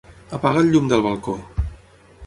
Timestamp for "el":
0.63-0.71